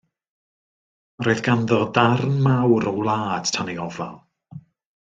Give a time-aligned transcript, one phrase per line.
[1.23, 4.21] Yr oedd ganddo ddarn mawr o wlad tan ei ofal.